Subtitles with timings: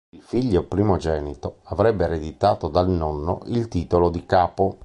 [0.15, 4.79] Il figlio primogenito avrebbe ereditato dal nonno il titolo di capo.